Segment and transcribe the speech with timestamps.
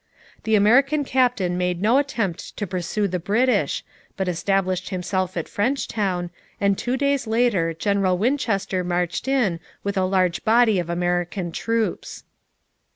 [0.45, 3.83] The American captain made no attempt to pursue the British,
[4.17, 10.05] but established himself at Frenchtown, and two days later General Winchester marched in with a
[10.05, 12.23] large body of American troops.